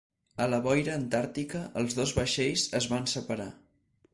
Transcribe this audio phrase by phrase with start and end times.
[0.43, 3.51] A la boira antàrtica, els dos vaixells es van separar.